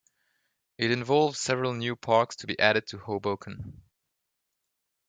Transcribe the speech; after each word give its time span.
It 0.79 0.89
involves 0.89 1.39
several 1.39 1.75
new 1.75 1.95
parks 1.95 2.35
to 2.37 2.47
be 2.47 2.59
added 2.59 2.87
to 2.87 2.97
Hoboken. 2.97 3.83